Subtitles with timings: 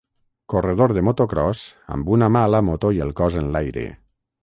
[0.53, 1.63] Corredor de motocròs
[1.99, 3.89] amb una mà a la moto i el cos enlaire.